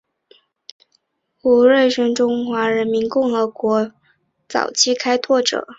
[1.39, 5.67] 胡瑞荃中华人民共和国证券业的早期开拓者。